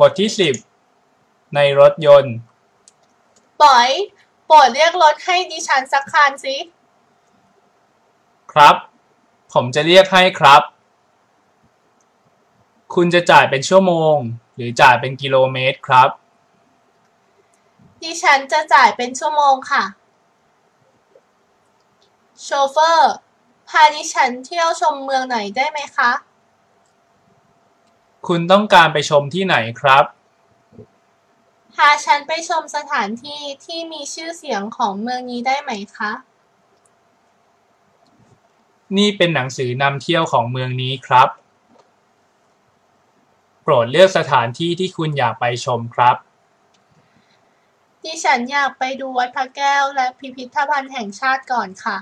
[0.00, 0.54] บทที่สิบ
[1.54, 2.34] ในรถยนต์
[3.60, 3.88] ปอย
[4.46, 6.56] โปรดเรียกรถให้ดิฉันสักคันสิ
[8.52, 8.76] ครับ
[9.52, 10.62] ผมจะเรียกให้ครับ
[12.94, 14.16] คุณจะจ่ายเป็นชั่วโมง
[14.54, 16.08] หรือจ่ายเป็นกิโลเมตรครับ
[18.02, 19.84] ดิฉันจะจ่ายเป็นชั่วโมงค่ะ
[22.42, 23.12] โชเฟอร์
[23.68, 26.10] พาดิฉันเที่ยวชมเมืองหน่อยได้ไหมคะ
[28.28, 30.04] คุณต้องการไปชมที่ไหนครับ
[31.74, 36.12] พาฉันไปชมสถานที่ที่มีชื่อเสียงของเมืองนี้ได้ไหมคะ
[38.96, 41.28] นี่เป็นหนังสือนำเที่ยวของเมืองนี้ครับ
[43.62, 46.16] โปรดเลือกสถานที่ที่คุณอยากไปชมครับ
[48.04, 51.96] ดิฉันอยากไปดูวัดพระแก้วและพิพิธภัณฑ์แห่งชาติก่อนค่ะ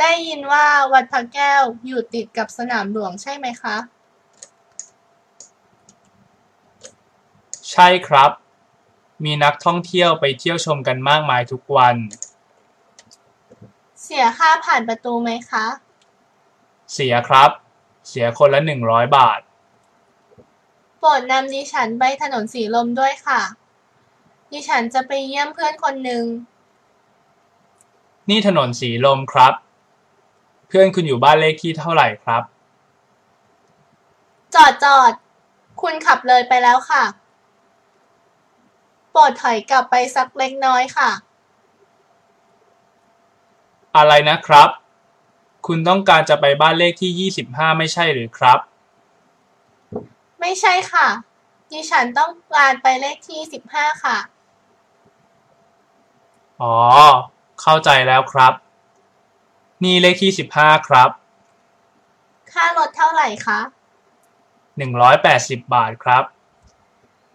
[0.00, 3.76] ได้ยินว่าวัดพระแก้วอยู่ติดกับสนามหลวงใช่ไหมคะ
[7.70, 8.30] ใช่ครับ
[9.24, 11.96] มีนักท่องเที่ยวไปเที่ยวชมกันมากมายทุกวัน
[14.04, 15.66] เสียค่าผ่านประตูไหมคะ
[16.92, 17.50] เสียครับ
[18.08, 19.40] เสียคนละหนึ่งร้อยบาท
[20.98, 23.40] โปรดนำดิฉันไปถนนสีลมด้วยค่ะ
[24.52, 26.24] ดิฉันจะไปเยี่ยมเพื่อนคนหนึ่ง
[28.28, 29.54] นี่ถนนสีลมครับ
[30.68, 32.42] เพื่อนคุณอยู่บ้านเลขที่เท่าไหร่ครับ
[34.54, 35.12] จอดจอด
[35.82, 37.04] คุณขับเลยไปแล้วค่ะ
[39.10, 41.10] โปรดถอยกลับไปสักเล็กน้อยค่ะ
[43.96, 44.68] อะไรนะครับ
[45.66, 48.58] คุณต้องการจะไปบ้านเลขที่ 25 ไม่ใช่หรือครับ
[50.40, 51.06] ไม่ใช่ค่ะ
[51.72, 54.18] ดิฉันต้องการไปเลขที่สิบห้าค่ะ
[56.62, 56.74] อ๋อ
[57.60, 58.52] เข้าใจแล้วครับ
[59.84, 61.10] นี่เลขที่15ครับ
[62.52, 63.58] ค่ารถเท่าไหร่คะ
[64.86, 66.24] 180บาทครับ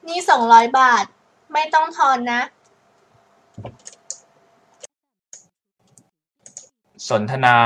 [0.08, 1.06] นี่สองร้อยบาท
[1.54, 2.42] ไม่ต้องทอนนะ
[7.10, 7.58] สนทนา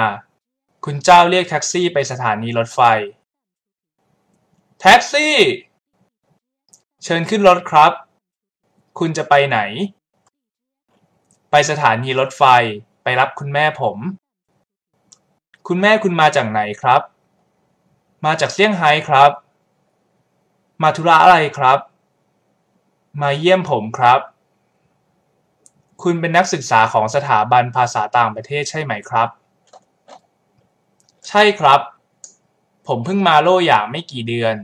[0.85, 2.79] คุณเจ้าเรียกแท็กซี่ไปสถานีรถไฟ
[4.81, 5.35] แท็กซี่
[7.03, 7.91] เชิญขึ้นรถครับ
[8.99, 9.59] คุณจะไปไหน
[11.51, 12.43] ไปสถานีรถไฟ
[13.03, 13.97] ไปรับคุณแม่ผม
[15.67, 17.01] คุณแม่คุณมาจากไหนครับ
[18.25, 19.31] มาจากเซี่ยงไฮ้ครับ
[20.83, 21.79] มาธุระอะไรครับ
[23.21, 24.19] มาเยี่ยมผมครับ
[26.03, 29.29] คุณเป็นนักศึกษาของสถาบันภาษาต่างประเทศใช่ไหมครับ
[31.27, 31.81] ใช่ครับ
[32.87, 34.55] ผมเพิ่งมาโล่หยางไม่กี่เดือน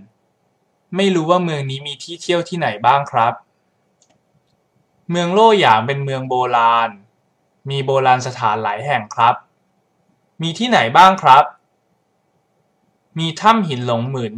[0.96, 3.34] ไม่รู้ว่าเมืองนี้มีที่เที่ยวที่ไหนบ้างครับ
[5.10, 6.90] เมืองโล่หยางเป็นเมืองโบราณ
[7.70, 9.36] มีโบราณสถานหลายแห่งครับ
[10.42, 11.46] มีที่ไหนบ้างครับ
[13.20, 14.36] มีถ้ำหินหลงหมึน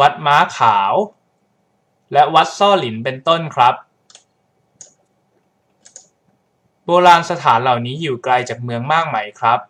[0.00, 0.92] วัดม้าขาว
[2.12, 3.74] และวัดซ่อหลินเป็นต้นครับ
[6.84, 9.60] โบราณสถานเหล่านี้อยู่ไกลจากเมืองมากไหมครับ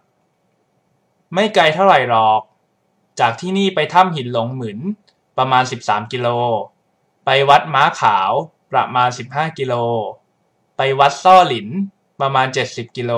[1.35, 2.41] ไม่ไกลเท่าไหร่หรอก
[3.21, 4.79] จากที่นี่ไปถ้ำหินหลงหมึน
[5.39, 6.29] ประมาณ 13 กิโล
[7.25, 8.31] ไปวัดม้าขาว
[8.73, 9.75] ประมาณ 15 กิโล
[10.77, 11.69] ไปวัดซ่อหลิน
[12.21, 13.13] ประมาณ 70 กิโล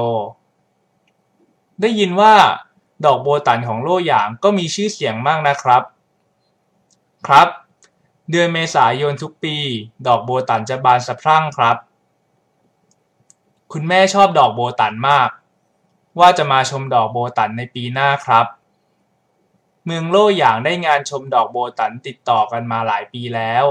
[1.80, 2.34] ได้ยินว่า
[3.04, 5.82] ดอกโบตันของโล่หยางก็มีชื่อเสียงมากนะครับ
[7.26, 7.48] ครับ
[8.30, 9.56] เดือนเมษายนทุกปี
[10.06, 11.76] ดอกโบตันจะบานสะพรั่งครับ
[13.72, 15.30] คุณแม่ชอบดอกโบตันมาก
[16.18, 18.46] ว่าจะมาชมดอกโบตันในปีหน้าครับ
[19.84, 23.64] เมืองโล่หยางได้งานชมดอกโบตันติดต่อกันมาหลายปีแล้ว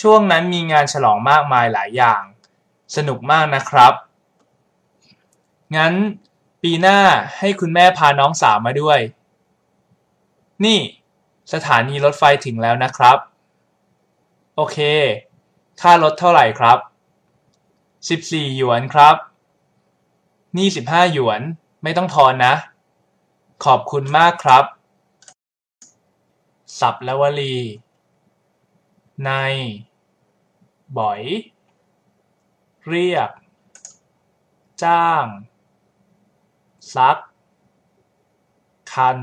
[0.00, 2.22] ช่วงนั้นมีงานฉลองมากมายหลายอย่าง
[2.96, 3.92] สนุกมากนะครับ
[5.76, 5.92] งั้น
[6.62, 6.98] ปีหน้า
[7.38, 9.00] ให้คุณแม่พาน้องสาวมาด้วย
[10.64, 10.78] นี่
[11.52, 13.18] สถานีรถไฟถึงแล้วนะครับ
[14.56, 14.78] โอเค
[15.80, 16.78] ค่ารถเท่าไหร่ครับ
[18.08, 19.16] สิบสี่หยวนครับ
[20.56, 21.40] นี่สิบห้าหยวน
[21.82, 22.54] ไม่ต้องทอนนะ
[23.64, 24.64] ขอบคุณมากครับ
[26.80, 27.56] สับและวลี
[29.24, 29.30] ใน
[30.98, 31.20] บ่อย
[32.88, 33.30] เรียก
[34.82, 35.24] จ้าง
[36.92, 37.18] ซัก
[38.92, 39.18] คัน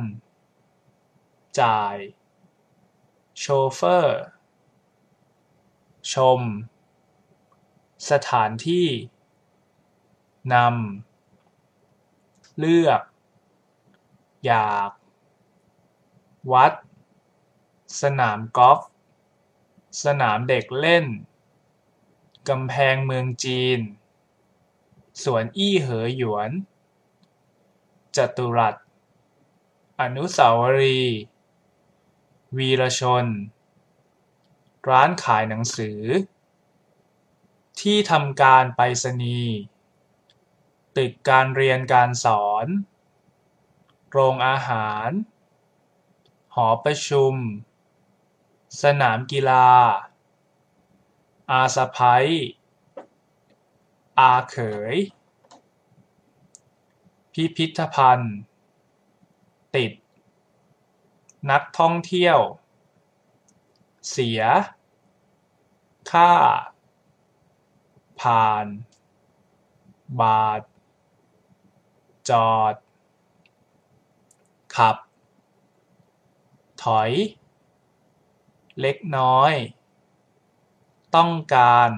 [1.60, 1.96] จ่าย
[3.38, 4.22] โชเฟอร์
[6.14, 6.42] ชม
[8.10, 8.88] สถานที่
[10.54, 13.02] นำ เลือก
[14.46, 14.92] อยาก
[16.52, 16.74] วัด
[18.02, 18.80] สนามกอล์ฟ
[20.04, 21.06] สนามเด็กเล่น
[22.50, 23.80] กำแพงเมืองจีน
[25.24, 26.52] สวนอี้เหอหยวน
[28.18, 28.76] จตุรัส
[30.02, 31.20] อนุสาวรีย์
[32.58, 33.26] วีรชน
[34.90, 36.02] ร้านขายหนังสือ
[37.82, 39.58] ที่ทำการไปรษณีย์
[40.98, 42.66] ตึกการเรียนการสอน
[44.10, 45.10] โรงอาหาร
[46.56, 47.34] หอประชุม
[48.82, 49.70] สนามกีฬา
[51.52, 52.18] อาสะใภ้
[54.20, 54.58] อาเข
[54.94, 54.96] ย
[57.34, 58.36] พิพิธภัณฑ์
[59.76, 59.92] ติด
[61.52, 62.38] นักท่องเที่ยว
[64.10, 64.42] เสีย
[66.12, 66.32] ค่า
[68.22, 68.66] ผ่าน
[70.20, 70.62] บาท
[72.30, 72.76] จอด
[74.76, 74.98] ขับ
[76.84, 77.12] ถอย
[78.80, 79.54] เล็กน้อย
[81.16, 81.90] ต้องการ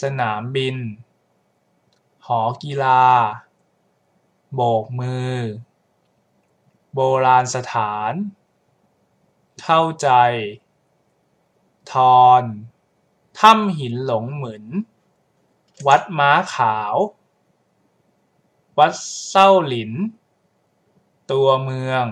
[0.00, 0.76] สนามบิน
[2.26, 3.02] หอกีฬา
[4.54, 5.34] โบกมือ
[6.94, 8.12] โบราณสถาน
[9.62, 10.08] เข้าใจ
[11.92, 12.42] ทอน
[13.40, 14.64] ถ้ำหินหลงเหมือน
[15.86, 16.94] วัดม้าขาว
[18.78, 18.92] วัด
[19.28, 19.92] เส้าหลิน
[21.30, 22.04] ตัวเมือง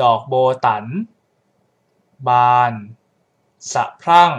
[0.00, 0.34] ดอกโบ
[0.66, 0.84] ตั๋น
[2.28, 2.72] บาน
[3.72, 4.32] สะพรั่ง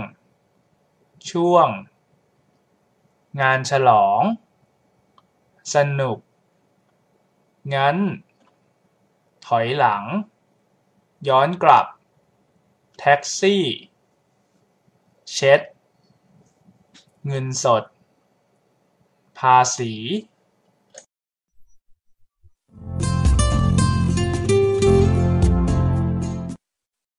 [1.29, 1.67] ช่วง
[3.41, 4.21] งานฉลอง
[5.73, 6.17] สนุก
[7.73, 7.97] งั้น
[9.45, 10.03] ถอยหลัง
[11.27, 11.85] ย้อนกลับ
[12.99, 13.63] แท็กซี่
[15.33, 15.61] เช็ด
[17.27, 17.83] เงินสด
[19.39, 19.93] ภาษี